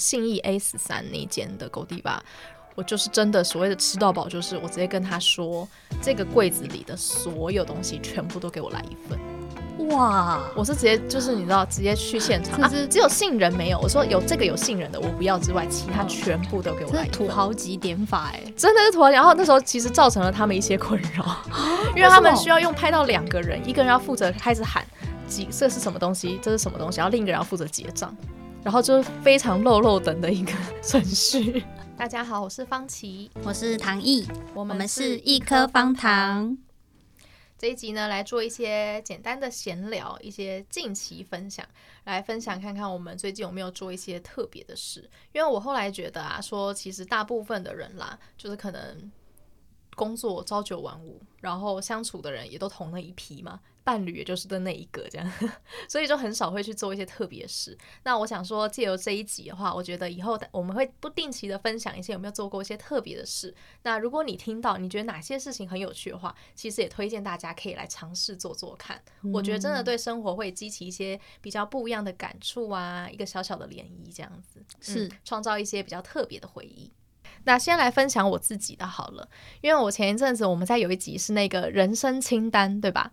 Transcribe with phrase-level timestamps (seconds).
[0.00, 2.18] 信义 A 十三那间的 Godiva，
[2.74, 5.68] 我就是真的所谓的吃到饱，就是我直接跟他说，
[6.02, 9.18] 这个柜子里的所有东西全部都给我来一份。
[9.88, 10.40] 哇！
[10.54, 13.78] 我是直接就是你知道，直接去现场，啊，只有杏仁没有。
[13.80, 17.06] 我说有这个有杏仁的我不要之外，其他全部都给我来。
[17.08, 19.08] 土豪级点法哎，真的是土豪。
[19.08, 21.36] 然后那时候其实造成了他们一些困扰，
[21.96, 24.84] 因为他们需要用拍到两个人，一个人要负责开始喊。
[25.26, 26.38] 几这是什么东西？
[26.42, 26.98] 这是什么东西？
[26.98, 28.14] 然后另一个人要负责结账，
[28.62, 30.52] 然后就是非常漏漏等的一个
[30.82, 31.64] 程序。
[31.96, 36.56] 大家好，我是方琦，我是唐毅，我们是一颗方糖。
[37.56, 41.66] 这一集呢，来做一些简单的闲聊，一些近期分享，
[42.04, 45.08] 来分享看看我们最近有没有做一些特别的事。
[45.32, 49.10] 因为我后来觉得啊，说其实大部分的人啦，就是可能
[49.94, 53.60] 工作朝九晚五，然后相处的人也都同那一批嘛。
[53.90, 55.32] 伴侣也就是的那一个这样，
[55.90, 57.76] 所以就很少会去做一些特别事。
[58.04, 63.52] 那我想说，借由这一集的话，我觉得以后我们会不定期的分享一些有没有做过一些特别的事。
[63.82, 69.02] 那如果你听到你觉得哪些事情很有趣的话，其实也推荐大家可以来尝试做做看。
[69.32, 76.92] 我觉得真的对生活会激起一些比较不一样的感触啊，一个小小的涟漪这样子，是创造一些比较特别的回忆。
[77.44, 79.28] 那先来分享我自己的好了，
[79.62, 83.10] 因为我前一阵子我们在有一集是那个人生清单，对吧？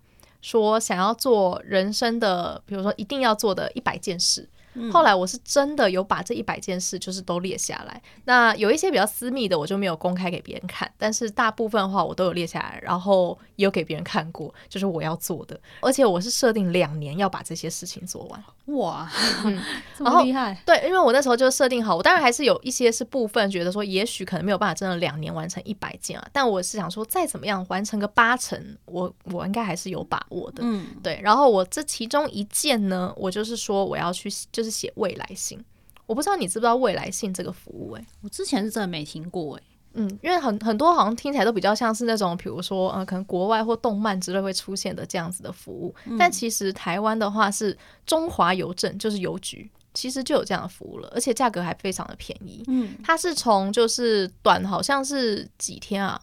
[0.48, 4.48] 说想要做人生的，比如说一定要做的一百件事。
[4.92, 18.44] 后来我是真的有把这一百件事就是都列下来，那有一些比较私密的我就没有公开给别人看，但是大部分的话我都有列下来，然后也有给别人看过，就是我要做的，而且我是设定两年要把这些事情做完。
[18.78, 19.10] 哇，
[19.46, 19.60] 嗯、
[19.98, 20.62] 这么厉害！
[20.66, 30.62] 对，因为我那时候就设定好，我当然还是有一些是部分觉得说，也许可能没有办法真的两年完成一百件啊，但我是想说再怎么样完成个八成，我我应该还是有把握的。
[30.64, 31.20] 嗯，对。
[31.24, 34.67] 然后我这其中一件呢，我就是说我要去就是。
[34.68, 35.64] 是写未来信，
[36.06, 37.94] 我不知道你知不知道未来信这个服务？
[37.94, 38.02] 欸？
[38.02, 39.56] 哎，我之前是真的没听过。
[39.56, 45.96] 欸，哎，嗯，因为很很多好像听起来都比较像是那种，比如说，呃，可能国外或动漫之类会出现的这样子的服务。
[46.06, 52.64] 嗯、但其实台湾的话是中华邮政，就是邮局，其实就有这样的服务了，而且价格还非常的便宜。
[52.68, 56.22] 嗯，它是从就是短好像是几天啊，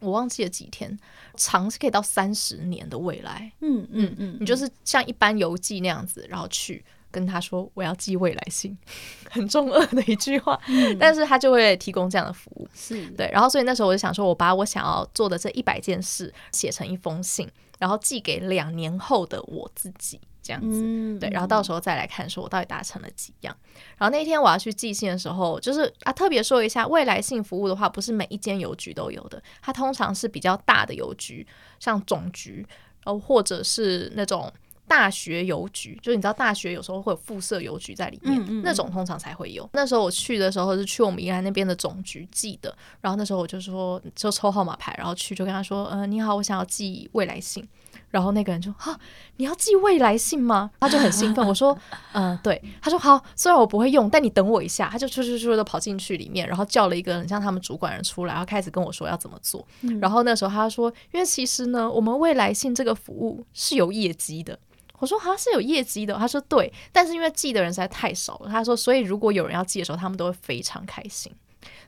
[0.00, 0.98] 我忘记了几天，
[1.36, 3.50] 长是可以到三十年的未来。
[3.60, 6.84] 嗯嗯嗯，你就是像一般邮寄那样子，然后去。
[7.14, 8.76] 跟他说我要寄未来信，
[9.30, 13.30] 很中二的一句话，嗯、但是他就会提供这样的服务，是对。
[13.32, 17.48] 然后所以那时候我就想说，我把我想要做的这一百件事写成一封信，
[17.78, 21.30] 然后寄给两年后的我自己，这样子，嗯、对。
[21.30, 23.56] 然后到时候再来看，说我到底达成了几样。
[23.96, 31.46] 然后那天我要去寄信的时候，就是啊，特别说一下，未来信服务的话，不是每一间邮局都有的，它通常是比较大的邮局，
[31.78, 32.66] 像总局，
[33.04, 34.52] 然后或者是那种。
[34.86, 39.68] 大学邮局，就是你知道，大学有时候会有附设邮局在里面，嗯嗯嗯，那种通常才会有。
[39.72, 47.66] 那时候我去的时候是去我们宜兰那边的总局寄的，然后那时候我就说，就抽号码牌，然后去就跟他说，嗯、呃，你好，我想要寄未来信。
[48.10, 48.96] 然后那个人就哈，
[49.38, 50.70] 你要寄未来信吗？
[50.78, 51.44] 他就很兴奋。
[51.48, 51.76] 我说，
[52.12, 52.62] 嗯、呃，对。
[52.80, 54.88] 他说好，虽然我不会用，但你等我一下。
[54.88, 59.66] 他就出去出的跑进去里面，然后叫了一个很像他们主管人出来，然后开始跟我说要怎么做。
[59.80, 64.56] 嗯、然后那时候他说，因为其实呢，我们未来信这个服务是有业绩的。
[65.04, 71.30] 我说好像是有业绩的，他说对，但是因为寄的人实在太少了，他说所以如果有人要寄的时候，他们都会非常开心，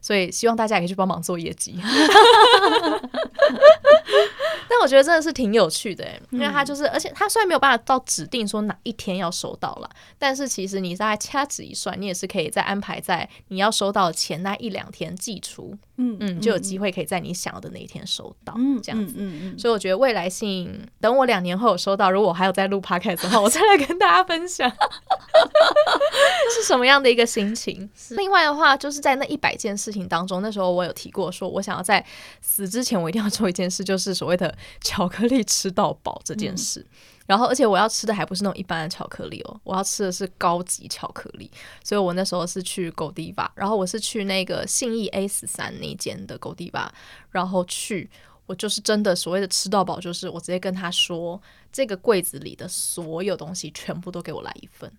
[0.03, 1.81] 所以希望大家也可以去帮忙做业绩。
[4.69, 9.89] 但我觉得真的是挺有趣的，因为他就是，而且他虽然没有办法到指定说哪一天要收到了，
[10.19, 15.79] 但是其实你再掐指一算，你也是可以再安排在你要收到前那一两天寄出。
[15.99, 24.71] 嗯嗯，就有机会可以在你想要的那一天收到，嗯，这样子，嗯嗯，所以我觉得未来性，等我两年后有收到，如果我还有在录 podcast 的话，我再来跟大家分享
[26.55, 27.89] 是什么样的一个心情。
[28.11, 32.05] 另外的话，就是在那一百件事情当中，那时候我有提过，说我想要在
[32.41, 36.85] 死之前我一定要做一件事，就是所谓的巧克力吃到饱这件事。
[37.27, 41.51] 然后，而且我要吃的还不是那种一般的巧克力哦，我要吃的是高级巧克力。
[41.83, 46.89] 所以我那时候是去 Godiva，然后我是去那个信义 A 十三那间的 Godiva，
[47.31, 48.09] 然后去，
[48.47, 51.41] 我就是真的所谓的吃到饱，就是我直接跟他说，
[51.73, 54.91] 这个柜子里的所有东西全部都给我来一份。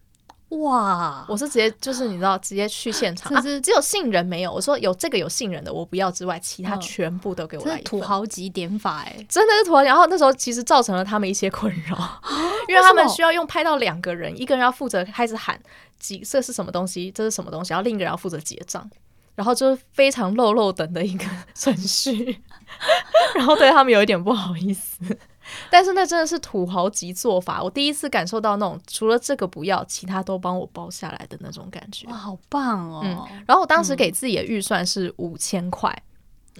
[0.50, 1.26] 哇！
[1.28, 4.52] 我是直接就是你知道，直接去现场， 啊，只有杏仁没有。
[4.54, 7.82] 我说有这个有杏仁的我不要之外，其他全部都给我来。
[7.82, 9.82] 土豪级点法哎，真的是土豪。
[9.82, 11.98] 然后那时候其实造成了他们一些困扰，
[12.70, 15.60] 因为他们需要用拍到两个人，一个人要负责开始喊
[16.00, 18.90] 几这是什么东西，这是什么东西，然后另一个人要负责结账，
[19.36, 22.42] 然后就是非常漏漏等的一个程序，
[23.36, 25.04] 然后对他们有一点不好意思。
[25.72, 32.08] 但是那真的是土豪级做法，我第一次感受到那种除了这个不要，其他都帮我包下来的那种感觉。
[32.08, 33.02] 哇，好棒哦！
[33.04, 35.96] 嗯，然后我当时给自己的预算是五千块，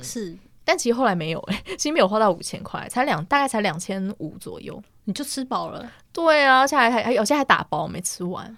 [0.02, 5.90] 是，但其实后来没有哎、欸， 其实没有花到五千块，才两大概才两千五左右，你就吃饱了。
[6.12, 8.58] 对啊，而且还还有些还打包没吃完。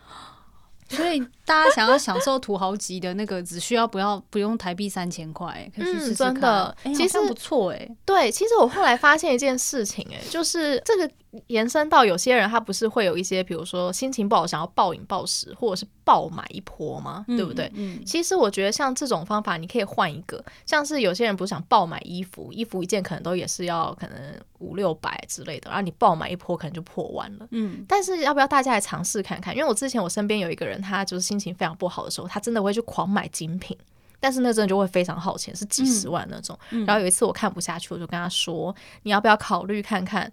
[0.90, 6.32] 所以大家想要享受土豪级的那个，只需要不要不用台币三千块，可以去试试看。
[6.32, 7.90] 嗯，真的，欸、其实不错哎。
[8.06, 11.12] 对，其实我后来发现一件事情，哎，就是这个
[11.48, 17.26] 延伸到有些人他不是会有一些，比如说心情不好想要暴饮暴食，或者是爆买一波吗？
[17.28, 17.72] 对不对？
[17.74, 18.00] 嗯。
[18.06, 24.16] 其实我觉得像这种方法，你可以换一个，像是有些人不是想爆买衣服，衣服一件可能都也是要可能
[24.60, 27.48] 五六百之类的，然后你爆买一波可能就破万了。
[27.52, 27.84] 嗯。
[27.88, 29.56] 但是要不要大家来尝试看看？
[29.56, 33.78] 因为我之前我身边有一个人，他就是心情非常不好的时候，他真的会去狂买精品，
[34.20, 36.58] 但是那真的就会非常耗钱，是几十万那种。
[36.72, 40.32] 嗯、然后有一次我看不下去，我就跟他说：“你要不要考虑看看，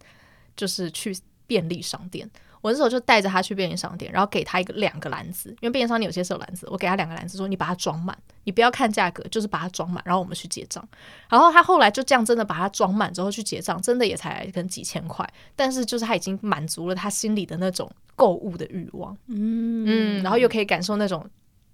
[0.57, 1.17] 就是去
[1.47, 2.29] 便利商店？”
[2.61, 10.87] 我那时候就带着他去便利商店，然后给他一个两个篮子，因为便利商店有些是有篮子，我给他两个篮子，说：“你把它装满，你不要看价格，就是把它装满，然后我们去结账。”
[11.29, 17.91] 然后他后来就这样真的把它装满之后去结账，真的也才可能几千块，但是就是他已经满足了他心里的那种。
[18.19, 21.23] 购物的欲望，嗯嗯，然后又可以感受那种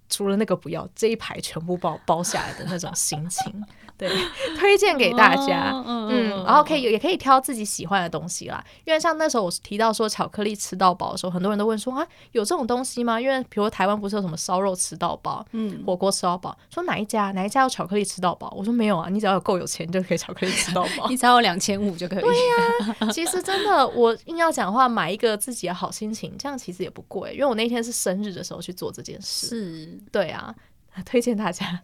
[0.09, 3.63] 除了那个不要，这一排全部包包下来的那种心情。
[4.07, 4.11] 对，
[4.59, 8.63] 推荐给大家，哦、嗯，然后可以也可以挑自己喜欢的东西啦。
[8.85, 13.19] 因为像那时候我提到说巧克力吃到饱的时候，很多人都问说啊，有这种东西吗？
[13.19, 18.53] 因为比如台湾不是有什么烧肉吃到饱，嗯，火锅吃到饱，说哪一家哪一家有巧克力吃到饱？
[18.57, 22.21] 我说没有啊，你只要有够有钱就可以巧克力吃到饱， 你只要有两千五就可以。
[22.21, 27.33] 对呀、啊， 其实真的，我硬要讲话，买一个自己的好心情，这样其实也不贵。
[27.33, 30.53] 因为我那天是生日的时候去做这件事，是对啊。
[31.01, 31.83] 推荐大家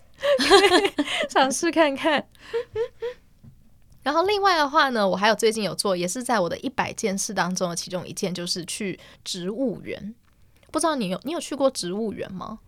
[1.29, 2.27] 尝试看看。
[4.03, 10.15] 然后另外的话呢，我还有最近有做，也是在我的一百件事当中的其中一件，就是去植物园。
[10.71, 12.59] 不知道你有你有去过植物园吗？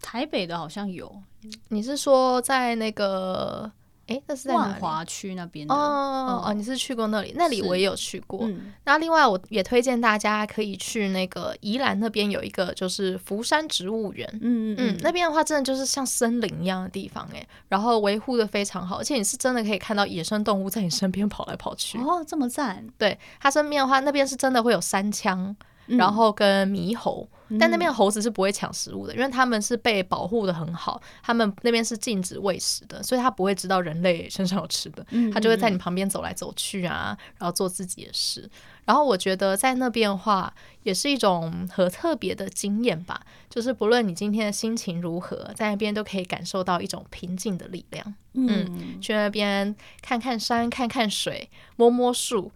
[0.00, 1.22] 台北的好像有。
[1.68, 3.70] 你是说在那个？
[4.10, 7.32] 哎，那是在万华区那边的哦哦，你是去过那里？
[7.36, 8.40] 那里我也有去过。
[8.42, 14.28] 嗯、那另外，我也推荐大家可以去那个宜兰那边有一个就是福山植物园。
[14.42, 21.96] 嗯嗯嗯，那边的话真的就是像森林一样的地方哎，然后维护的非常好，而且你是真的可以看到野生动物在你身边跑来跑去。
[21.98, 22.84] 哦，这么赞！
[22.98, 25.54] 对，它身边的话，那边是真的会有山羌。
[25.98, 27.28] 然后跟猕猴，
[27.58, 38.48] 但那边的猴子是不会抢食物的，因为他们是被保护的很好，他们那边是禁止喂食的，所以他不会知道人类身上有吃的，他就会在你旁边走来走去啊，然后做自己的事。
[38.84, 40.52] 然后我觉得在那边的话，
[40.82, 48.14] 也是一种很特别的经验吧，就是不论你今天的心情如何，在那边都可以感受到一种平静的力量。
[48.32, 52.50] 嗯，去那边看看山，看看水，摸摸树，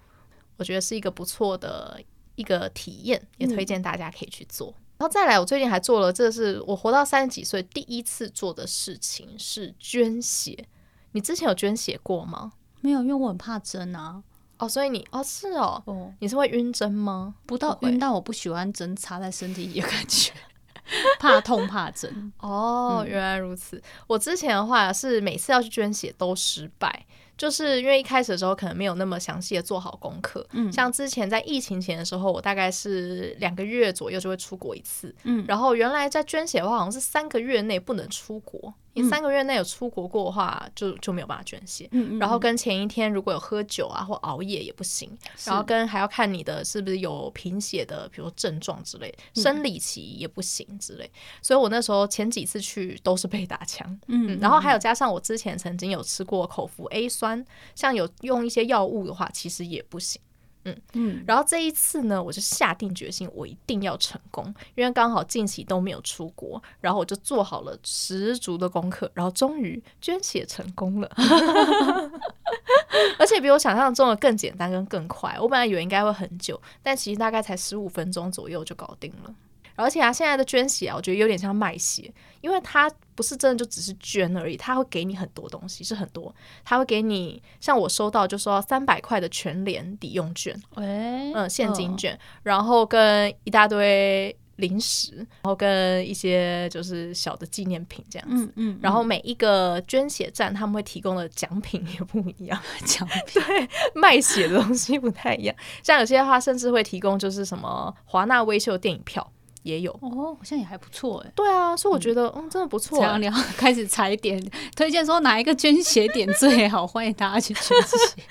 [0.56, 2.00] 我觉得是一个不错的。
[2.36, 4.68] 一个体验，也推荐大家可以去做。
[4.68, 10.66] 嗯、然后再来，我最近还做了，这是我活到三十几岁第一次做的事情，是捐血。
[11.12, 12.52] 你之前有捐血过吗？
[12.80, 14.22] 没有，因为我很怕针啊。
[14.58, 17.34] 哦，所以你哦是哦，哦你是会晕针吗？
[17.44, 20.32] 不到晕，但我不喜欢针插在身体里的感觉，
[21.18, 22.32] 怕痛怕针。
[22.38, 23.82] 哦，嗯、原来如此。
[24.06, 27.04] 我之前的话是每次要去捐血都失败。
[27.36, 38.72] 就是因为一开始的时候可能没有那么详细的做好功课，嗯，像之前在疫情前的时候，我大概是两个月左右就会出国一次，嗯，然后原来在捐血的话，好像是三个月内不能出国。
[38.94, 41.88] 你三个月内有出国过的话，就就没有办法捐血。
[41.92, 42.18] 嗯嗯。
[42.18, 45.10] 然后跟前一天如果有喝酒啊或熬夜也不行。
[45.44, 51.04] 然后跟还要看你的是不是有贫血的，比如症状之类，生理期也不行之类。
[51.04, 53.86] 嗯、所以我那时候前几次去都是被打枪。
[54.06, 54.38] 嗯，嗯。
[54.40, 60.20] 然后还有加上我之前曾经有吃过口服 A 酸，像有用一些药物的话，其实也不行。
[60.64, 71.10] 嗯嗯，然后这一次呢，我就下定决心，我一定要成功，因为刚好近期都没有出国，然后我就做好了十足的功课，然后终于捐血成功了，
[73.18, 75.36] 而且比我想象中的更简单跟更快。
[75.40, 79.34] 我本来以为应该会很久，但其实大概才十五分钟左右就搞定了。
[79.76, 109.28] 而且啊，现在的捐血啊，我觉得有点像卖血，因为它不是真的就只是捐而已，它会给你很多东西，是很多，它会给你像我收到就说三百块的全联抵用券，欸、嗯，现金券，哦、然后跟一大堆零食，然后跟一些就是小的纪念品这样子，嗯，嗯，然后每一个捐血站他们会提供的奖品也不一样，奖 品对卖血的东西不太一样，像有些的话甚至会提供就是什么华纳微秀电影票。
[109.64, 111.32] 也有哦，好像也还不错哎。
[111.34, 112.98] 对啊，所以我觉得嗯，嗯，真的不错。
[112.98, 114.40] 这样聊 开始踩点，
[114.76, 118.22] 推荐说哪一个捐血点最好，欢迎大家去捐血。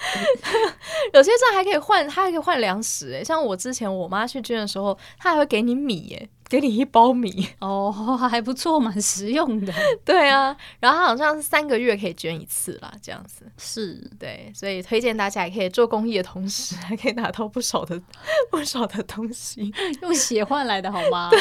[1.13, 6.29] 有些站还可以换，他还可以换粮食哎，像我之前我妈去捐的时候，他还会给你米哎。
[6.53, 7.91] 给你一包米哦，
[8.29, 9.73] 还不错，蛮实用的。
[10.05, 17.99] 对啊，然后它好像是三个月可以捐一次啦，这样子是对，所以推荐大家也可以做公益的同时，还可以拿到不少的
[18.51, 21.27] 不少的东西，用血换来的好吗？
[21.33, 21.39] 对，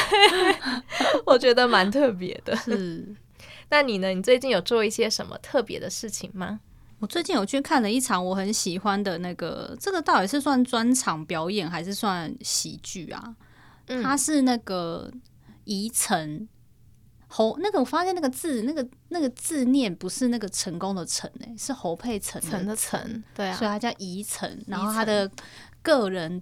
[1.27, 2.55] 我觉得蛮特别的。
[2.55, 3.15] 是，
[3.69, 4.07] 那你呢？
[4.15, 6.59] 你最近有做一些什么特别的事情吗？
[6.97, 13.35] 我最近有去看了一场我很喜欢的那个，这个到底是算专场表演还是算喜剧啊？
[14.01, 15.11] 他是那个
[15.65, 16.47] 宜城
[17.27, 24.63] 侯，那个我发现那个字，那个那个字念不是那个成功的成诶，是侯佩岑陈的岑，对啊，所以他叫宜城。
[24.67, 25.29] 然后他的
[25.81, 26.41] 个人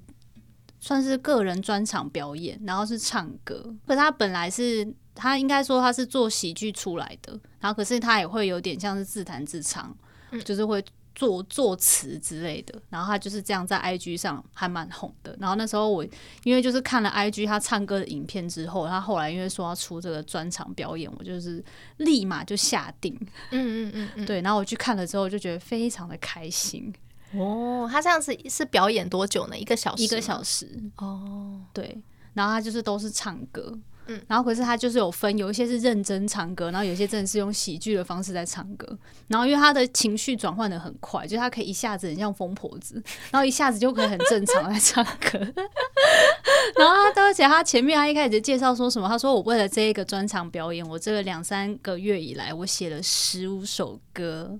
[0.79, 3.73] 算是个人专场表演，然后是唱歌。
[3.85, 9.95] 可是他本来是他应该说他是做喜剧出来的，然后可是他也会有点像是自弹自唱，
[10.43, 10.83] 就是会。
[11.13, 15.35] 作作词之类的，然后他就是这样在 IG 上还蛮红的。
[15.39, 16.05] 然后那时候我
[16.43, 21.63] 因为就是看了 IG 他唱歌的影片之后，他后来因为说要出这个专场表演，我就是
[21.97, 23.13] 立马就下定。
[23.51, 24.41] 嗯嗯嗯，对。
[24.41, 26.93] 然后我去看了之后，就觉得非常的开心。
[27.33, 29.57] 哦，他这样子是表演多久呢？
[29.57, 30.03] 一个小时？
[30.03, 30.67] 一个小时。
[30.97, 32.01] 哦，对。
[32.33, 33.77] 然后他就是都是唱歌。
[34.07, 38.97] 嗯，然后可是他就是有分，有一些是认真唱歌，然后有些真的是用喜剧的方式在唱歌。
[39.27, 45.39] 然后因为他的情绪转换的很快，就是他可以一下子很像疯婆子，然后一下子就可以很正常在唱歌。
[46.77, 49.07] 然后他而且他前面他一开始介绍说什么？
[49.07, 54.59] 他说我为了这一个专场表演，我这个两三个月以来，我写了十五首歌。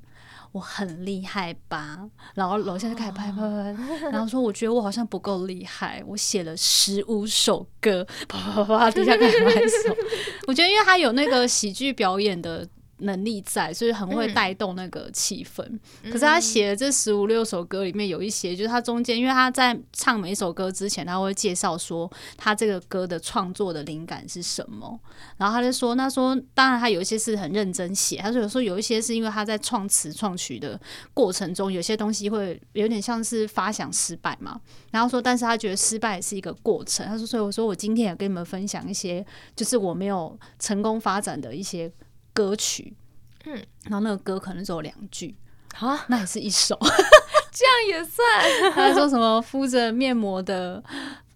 [0.51, 1.97] 我很厉害吧？
[2.35, 9.95] 然后楼下就开始拍拍拍，然后说我觉得我好像不够厉害，我写了十五首歌，啪啪啪啪，底 下开始拍手。
[10.47, 12.67] 我觉得因为他有那个喜剧表演的。
[13.01, 15.63] 能力在，所以很会带动那个气氛。
[16.03, 24.99] 嗯、可是他写的这十五六首歌里面，有一些就是他中间，因为他在唱每一首歌之前，他会介绍说他这个歌的创作的灵感是什么。
[25.37, 30.79] 然后他就说，那说当然他有一些是很认真写，他说有时候有一些是因为他在创词创曲的
[31.13, 34.59] 过程中，有些东西会有点像是发想失败嘛。
[34.91, 37.05] 然后说，但是他觉得失败是一个过程。
[37.07, 41.91] 他说，所以我说我今天也跟你们分享一些，就是我没有成功发展的一些。
[42.41, 42.93] 歌曲，
[43.45, 45.35] 嗯，然后那个歌可能只有两句。
[45.79, 46.77] 啊，那也是一首，
[47.53, 48.25] 这样也算。
[48.73, 50.83] 他说什么敷着面膜的，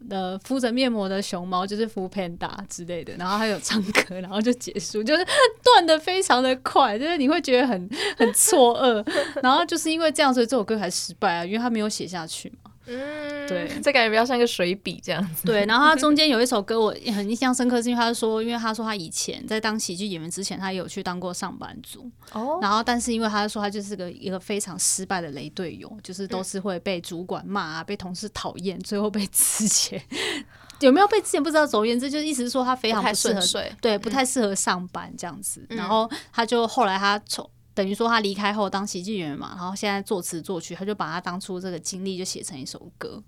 [0.09, 5.25] 呃，敷着面膜的熊猫就是 foodpanda 之类的，然后还有唱歌，然后就结束，就是
[5.63, 9.07] 断的非常的快，就是你会觉得很很错愕，
[9.41, 12.71] 然后就是因为这样，所以这首歌还失败啊，因为他没有写下去嘛。
[12.87, 15.45] 嗯，对，这感觉比较像一个水笔这样子。
[15.45, 22.09] 对，然后他中间有一首歌我 很印象深刻，是因为他说，因为他说他以前在当喜剧演员之前，他有去当过上班族。
[22.33, 22.59] 哦。
[22.61, 29.99] 然后，但是因为他说他就是个一个非常失败的雷队友，就是都是会被主管骂啊，被同事讨厌，最后被辞遣。
[30.81, 31.65] 有没有被之前不知道。
[31.65, 33.41] 总而言之，就是意思是说他非常不适合，
[33.81, 35.65] 对，不太适合上班这样子。
[35.69, 37.49] 然后他就后来他从。
[37.75, 43.21] 等于说他离开后当喜剧演员嘛，然后现在作词作曲，他就把他当初这个经历就写成一首歌，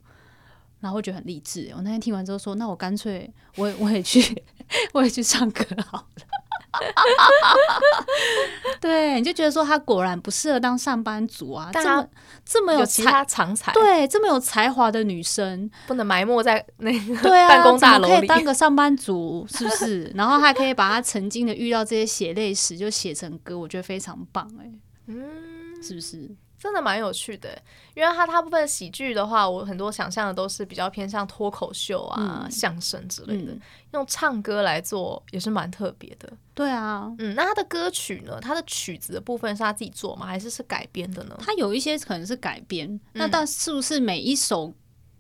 [0.80, 1.72] 然后觉得很励志。
[1.76, 4.44] 我那天听完之后说，那我干脆我也我也去
[4.94, 6.08] 我也去唱歌好了。
[8.80, 12.08] 对，你就觉得说他果然不适合当上班族啊，这么
[12.46, 15.70] 这么有其他长才，对，这么有才华的女生。
[15.88, 20.12] 不能埋没在那个对啊，办公大楼里，可以当个上班族，是不是？
[20.16, 26.30] 然后还可以把他曾经的遇到这些血泪史就写成歌，我觉得非常棒哎、欸，嗯，是不是？
[26.60, 27.62] 真的蛮有趣的，
[27.94, 33.62] 因为他大部分喜剧的话，我很多想象的都是比较偏向脱口秀啊、嗯、相声之类的，嗯、
[33.94, 36.32] 用唱歌来做也是蛮特别的。
[36.56, 38.40] 对啊，嗯，那他的歌曲呢？
[38.42, 40.26] 他的曲子的部分是他自己做吗？
[40.26, 41.38] 还是是改编的呢？
[41.40, 44.74] 他有一些可能是改编，嗯、那但是不是每一首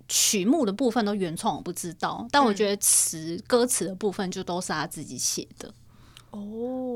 [0.07, 1.55] 曲目的部分都原创？
[1.55, 5.71] 我不知道，但我觉得词、嗯、歌词的部分就都是他自己写的。
[6.31, 6.39] 哦，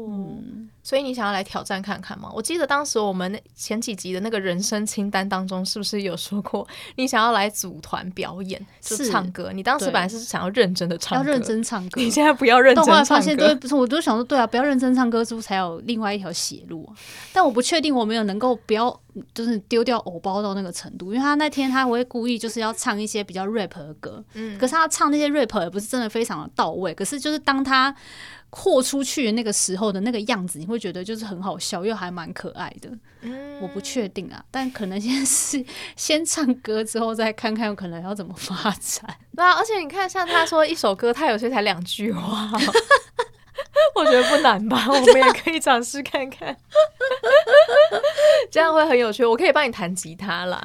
[0.10, 2.30] 嗯、所以你想要来挑战看看吗？
[2.34, 9.52] 我记得当时我们前几集的那个人生清单当中，是不是有说过你想要来组团表演，是唱歌？
[9.54, 12.02] 你当时本来是想要认真的唱歌，要认真唱歌。
[12.02, 12.92] 你现在不要认真唱歌。
[12.92, 16.96] 后来发现，对，不是，我都想说，对啊，不要认真唱歌，是不是才有另外一条血路啊？
[17.32, 19.00] 但我不确定我没有能够不要，
[19.34, 27.96] 就是丢掉偶包到那个程度，因为他那天他会故意就是要唱一些比较 rap 的歌，嗯，可是他唱那些 rap 也不是真的非常的到位，可是就是当他。
[28.54, 32.90] 豁出去的那个时候的那个样子，你会会觉得就是很好笑，又还蛮可爱的。
[33.20, 35.64] 嗯，我不确定啊，但可能先是
[35.98, 39.06] 先唱歌，之后再看看可能要怎么发展。
[39.36, 42.50] 对啊，而且你看，像他说一首歌，他有些才两句话。
[43.96, 46.56] 我觉得不难吧， 我们也可以尝试看看，
[48.52, 49.26] 这样会很有趣。
[49.26, 50.62] 我可以帮你弹吉他啦。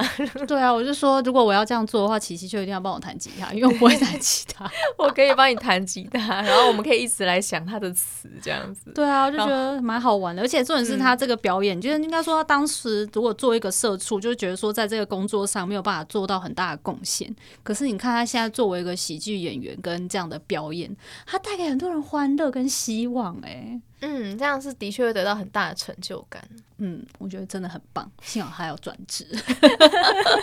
[0.46, 4.70] 对啊，我就说，如果我要这样做的话，琪琪就一定要帮我弹吉他，因为我不会弹吉他。
[4.96, 8.90] 我可以帮你弹吉他，然后我们可以一直来想他的词，这样子。
[8.94, 10.42] 对啊，我就觉得蛮好玩的。
[10.42, 17.34] 而且重点是他这个表演，嗯、就是应该说他当时如果做一个社畜，就觉得说在这个工作上没有办法做到很大的贡献。
[17.62, 20.94] 可是你看他现在作为一个喜剧演员跟这样的表演，
[21.26, 23.48] 他带给很多人欢乐跟希望、欸。
[23.48, 23.80] 哎。
[24.02, 26.46] 嗯，这样是的确会得到很大的成就感。
[26.78, 28.08] 嗯，我觉得真的很棒。
[28.20, 29.26] 幸好还有转职。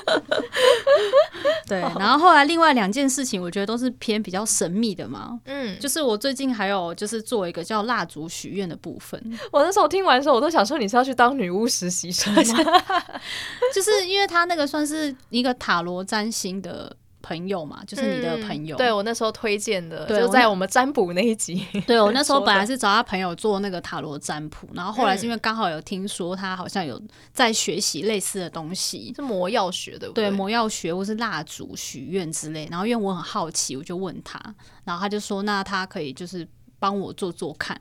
[1.68, 5.40] 对，然后后来另外两件事情，我觉得都是偏比较神秘的嘛。
[5.46, 9.22] 嗯，就是我最近还有就是做一个叫蜡烛许愿的部分。
[9.52, 12.42] 我那时候听完的时候，我都想说你是要去当女巫实习生吗？
[13.74, 16.98] 就是因为他那个算是一个塔罗占星的。
[17.24, 18.76] 朋友嘛，就是你的朋友。
[18.76, 21.66] 嗯、对我那时候推荐的，就在我们占卜那一集。
[21.88, 27.02] 对我那时候本来是找他朋友做那个塔罗占卜，然后后来是因为刚好有听说他好像有
[27.32, 32.68] 在学习类似的东西，是魔药学的，对，魔药学或是蜡烛许愿之类。
[32.70, 34.40] 然后因为我很好奇，我就问他，
[34.84, 36.48] 然后他就说，那他可以就是。
[36.84, 37.80] 帮我做做看，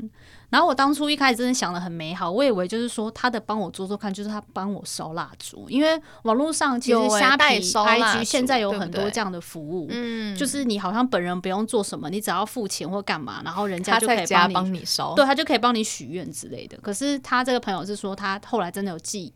[0.48, 16.78] 然后我当初一开始真的想的很美好，我以为就是说他的帮我做做看，就是他帮我烧蜡烛，因为网络上其实虾皮、IG 现在有很多这样的服务，嗯，就是你好像本人不用做什么，你只要付钱或干嘛，然后人家就可以帮你烧，对，他就可以帮你许愿之类的。
[16.78, 19.32] 可是他这个朋友是说，他后来真的有寄。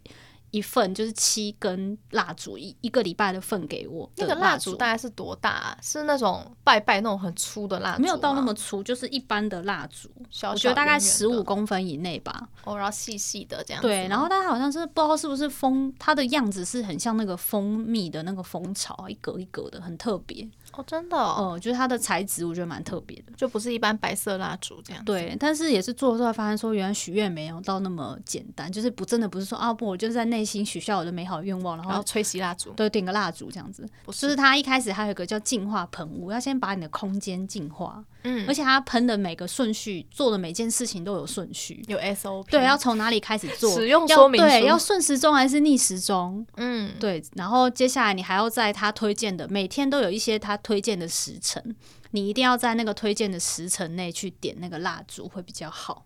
[0.56, 4.10] 一份就是七根蜡烛，一一个礼拜的份给我。
[4.16, 5.78] 那个蜡烛大概是多大啊？
[5.82, 8.02] 是那种拜拜那种很粗的蜡烛？
[8.02, 10.08] 没有到那么粗，就是一般的蜡烛。
[10.30, 12.48] 小小我觉得大概十五公分以内吧。
[12.64, 13.82] 哦，然后细细的这样。
[13.82, 20.48] 对，然后它好像是不知道是不是蜂，它的样子是很像那个蜂蜜的那个蜂巢，一格一格的，很特别。
[20.72, 25.04] 哦，真的哦，嗯，就是它的材质，我觉得蛮特别的，就不是一般白色蜡烛这样。
[25.04, 33.84] 对，但是也是做出来发现说，原来许愿没有到那么简单，就是不真的不是说啊不，我就是在内心许下我的美好愿望，然后，吹熄蜡烛，对，点个蜡烛这样子。
[34.06, 38.04] 就是它一开始还有一个叫净化喷雾，要先把你的空间净化。
[38.22, 42.44] 嗯，而且它喷的每个顺序，做的每件事情都有顺序，有 SOP。
[42.50, 43.72] 对，要从哪里开始做？
[43.74, 44.40] 使用说明。
[44.40, 46.44] 对，要顺时钟还是逆时钟？
[46.56, 47.22] 嗯，对。
[47.35, 51.76] 然后接下来你还要在他推荐的每天都有一些他推荐的时辰，
[52.11, 56.04] 你一定要在那个推荐的时辰内去点那个蜡烛会比较好。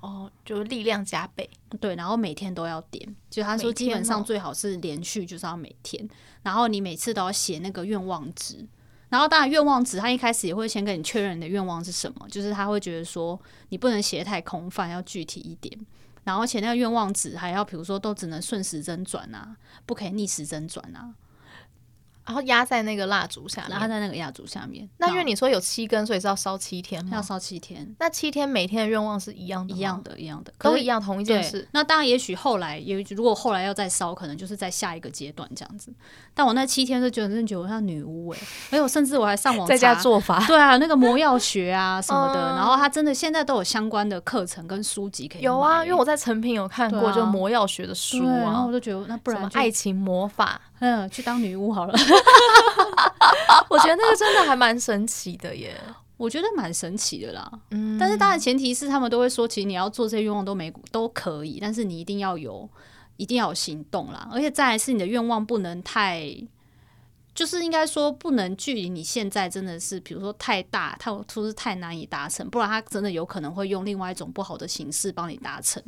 [0.00, 1.48] 哦，就是力量加倍。
[1.80, 6.08] 对，然后每天都要点，就他说基本上最好是连续，就是要每天。
[6.42, 8.66] 然后你每次都要写那个愿望值。
[9.08, 13.38] 然后当然愿望值，他一开始也会先跟你确认你的愿望是什么，就是他会觉得说
[13.70, 15.76] 你不能写太空泛，要具体一点。
[16.22, 21.12] 然后而且那个愿望值还要，比如说都只能顺时针转啊，不可以逆时针转啊。
[22.30, 24.88] 然后压在那个蜡烛下面，压在那个蜡烛下面。
[24.98, 27.10] 那因为你说有七根，所以是要烧七天吗？
[27.14, 27.92] 要烧七天。
[27.98, 31.66] 那七天每天的愿望是一样的，一样的，一样的，都一样，同一件事。
[31.72, 35.92] 那当然，也许后来，也如果后来要再烧，可能就是在下一个阶段这样子。
[36.32, 38.44] 但我那七天就觉得，觉得像女巫哎、欸！
[38.70, 40.46] 没有，甚至我还上网 在家做法。
[40.46, 45.42] 对啊，那个魔药学啊什么的，然后他真的现在都有相关的课程跟书籍可以。
[45.42, 48.36] 有啊，因为我在成品有看过，就魔药学的书啊。
[48.42, 51.94] 然后我就觉得，那不然爱情魔法，嗯，去当女巫好了。
[53.68, 55.80] 我觉得那个真的还蛮神奇的耶，
[56.16, 57.50] 我觉得蛮神奇的啦。
[57.70, 62.68] 嗯，但是当然前提是他们都会说，其实你要做这些愿望都没都可以，但是你一定要有，
[63.16, 64.28] 一定要有行动啦。
[64.32, 66.34] 而且再来是你的愿望不能太，
[67.34, 75.82] 就是应该说不能距离你现在真的是，比如说太大，太出是太难以达成，不然他真的有可能会用另外一种不好的形式帮你达成。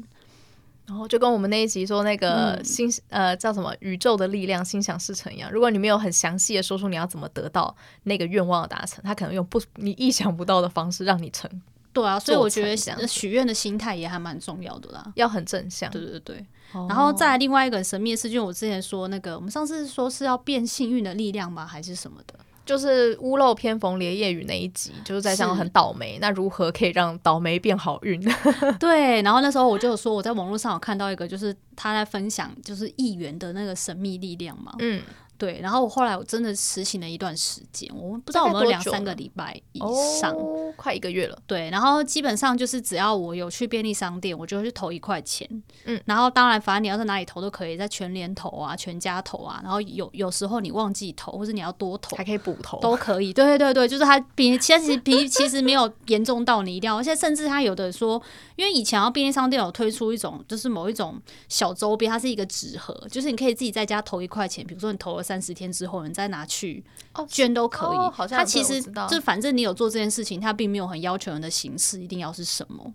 [0.93, 11.51] 然后就跟我们那一集说那个心、嗯、呃叫什么宇宙的力量心想事成一样，如果你没有很详细的说出你要怎么得到那个愿望的达成，他可能用不你意想不到的方式让你成。
[11.95, 12.77] 对啊，所以我觉得
[13.07, 15.91] 许愿的心态也还蛮重要的啦，要很正向。
[15.91, 16.45] 对对对。
[16.75, 21.67] 哦、然后再来另外一个神秘的事，就我之前说那个，我们上次说是要变幸运的力量吗？
[21.67, 22.35] 还是什么的？
[22.73, 28.19] 就是屋漏偏逢连夜雨那一集，就是在讲很倒霉，那如何可以让倒霉变好运？
[28.81, 34.73] 对，然后那时候我就有说，我在网络上有看到一个，就是他在分享，就是议员的那个神秘力量嘛。
[34.79, 35.03] 嗯。
[35.43, 39.81] 对，然后我后来我真的实行了一段时间，我不知道有没有两三个礼拜以
[40.21, 41.37] 上，哦，快一个月了。
[41.49, 45.45] 对，然后基本上就是只要我有去便利商店，我就会去投一块钱。
[45.87, 49.59] 嗯，然后当然，反正你要在哪里投都可以，在全联投啊、全家投啊。
[49.65, 53.33] 然后有有时候你忘记投，或者你要多投，还可以补投，都可以。
[53.33, 58.23] 对对对，就是它比其实比其实没有严重到你一定要，而且甚至它有的说，
[58.55, 66.85] 因为以前要便利商店有推出一种，就是某一种小周边，它是一个纸盒，就是你可以自己在家投一块钱，比如说你投了三十天之后，你再拿去
[67.27, 67.97] 捐都可以。
[67.97, 72.93] 哦哦、好像它其实就反正你有做这件事情，他并没有很要求人的形式一定要是什么。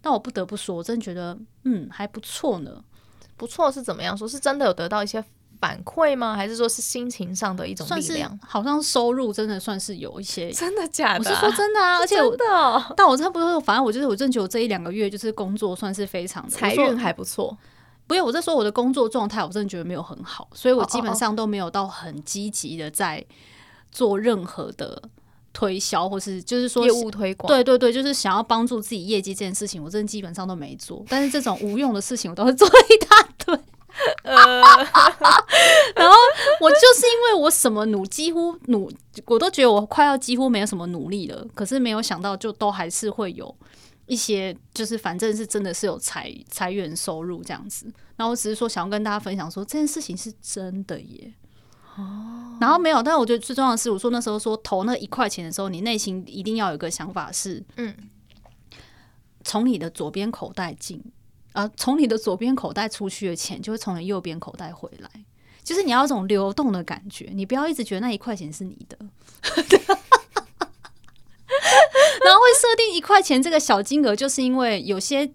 [0.00, 2.82] 但我不得不说，我真的觉得嗯还不错呢。
[3.36, 4.26] 不错是怎么样说？
[4.26, 5.24] 是真的有得到一些
[5.60, 6.34] 反馈吗？
[6.34, 8.36] 还是说是心情上的一种力量？
[8.44, 11.30] 好像收入真的算是有一些， 真的假的？
[11.30, 12.94] 我是说真的啊，而且真的、哦。
[12.96, 17.56] 但我差不多，反正我就是我真的觉得我这一两个月就是工作算是非常财运还不错。
[18.10, 23.24] 不是，我在说我的工作状态，我真的觉得没有很好，所以我基本上都没有到很积极的在
[23.92, 25.00] 做任何的
[25.52, 27.46] 推销，或是就是说业务推广。
[27.46, 31.04] 对对对，就是想要帮助自己业绩这件事情，我真的基本上都没做。
[31.08, 33.56] 但是这种无用的事情，我都会做一大堆。
[34.24, 34.34] 呃，
[35.94, 36.16] 然后
[36.60, 38.90] 我就是因为我什么努，几乎努，
[39.26, 43.54] 我都觉得我快要几乎没有什么努力了，可是没有想到，就都还是会有。
[44.10, 51.32] 一些就是反正是真的是有财财源收入这样子，然后我只是说想要跟大家分享说这件事情是真的耶。
[51.94, 57.94] 哦，然后没有，但是我觉得最重要的是，我说那时候说投那一块钱的时候，你内心一定要有一个想法是，嗯，
[59.44, 61.00] 从你的左边口袋进，
[61.52, 65.08] 啊，从你的左边口袋出去的钱就会从你右边口袋回来，
[65.62, 68.98] 就是你要一种流动的感觉，你不要一直觉得那一块钱是你的。
[72.94, 75.30] 一块钱这个小金额，就是因为有些，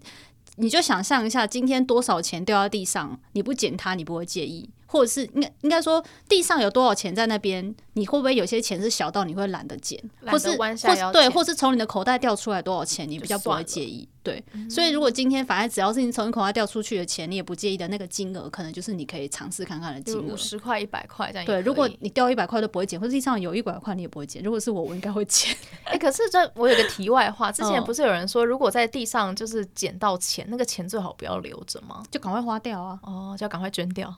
[0.56, 4.70] 你就想象一下，今天多少钱掉在地上，你不捡它，你不会介意。
[4.88, 14.06] 或者是应该应该说，地上有多少钱在那边，你会不会有些钱是小到你会懒得捡，或是或是对，或是从你的口袋掉出来多少钱，你比较不会介意。
[14.22, 21.46] 对，所以如果今天反正只要是你从你口袋掉出去的钱，你也不介意的那个金额，可能就是你可以尝试看看的金额，五十块、一百块这样。
[21.46, 24.42] 对，如果你掉一百块都不会捡，或者地上有一百块你也不会捡。
[24.42, 25.56] 如果是我，我应该会捡。
[25.86, 32.02] 哎、欸，可是这我有个题外话， 之前不是有人说，如果在地上就是捡到钱，那个钱最好不要留着吗？
[32.10, 32.98] 就赶快花掉啊！
[33.04, 34.12] 哦，就要赶快捐掉。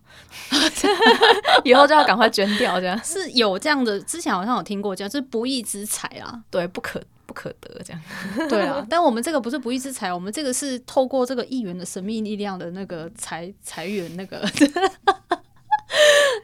[1.64, 3.98] 以后就要赶快捐掉，这样是有这样的。
[4.00, 8.02] 之前好像有听过，这样就是不义之财啊，对，不可不可得这样。
[8.48, 14.42] 对啊，但我们这个不是不义之财，我们这个是透过这个议员的神秘力量的那个财财源那个。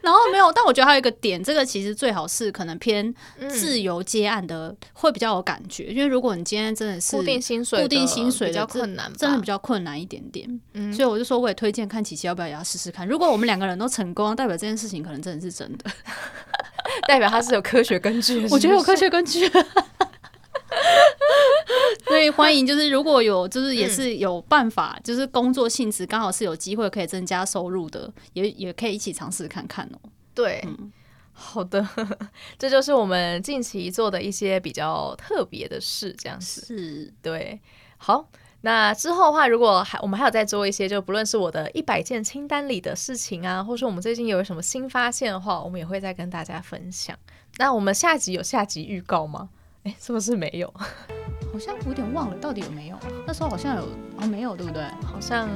[0.01, 3.13] 然后没有，但我觉得还有一个点，这个其实最好是可能偏
[3.47, 10.47] 自由接案的会比较有感觉，因为如果你今天真的是固定薪水，固定薪水比较困难，真的比较困难一点点。
[10.93, 13.07] 所以我就说，我也推荐看琪琪要不要也要试试看。
[13.07, 15.91] 如果我们两个人都成功，代表这件事情可能真的是真的，
[17.07, 18.47] 代表它是有科学根据。
[18.49, 19.49] 我觉得有科学根据。
[22.05, 30.09] 所以欢迎，就是如果有，就是也是有办法，就是工作性质刚好是有机会可以增加收入的，也也可以一起尝试看看哦。
[30.33, 30.91] 对，嗯，
[31.31, 31.87] 好的，
[32.57, 37.59] 这就是我们近期做的一些比较特别的事，这样子是对。
[37.97, 38.29] 好，
[38.65, 47.15] 那之后的话，如果还我们还有在做一些，就不论是我的一百件清单里的事情啊，或者说我们最近有什么新发现的话，我们也会再跟大家分享。
[47.57, 49.49] 那我们下集有下集预告吗？
[49.85, 50.67] 哎，是不是没有？
[51.53, 52.97] 好像有点忘了，到底有没有？
[53.27, 53.83] 那时候好像有，
[54.19, 54.81] 哦，没有，对不对？
[55.05, 55.47] 好像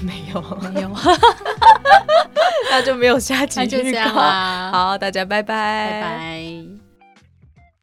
[0.00, 0.40] 没有，
[0.72, 0.90] 没有，
[2.70, 3.76] 那就没有下集预告。
[3.76, 4.70] 那就这样啦。
[4.72, 6.79] 好，大家拜拜，拜拜。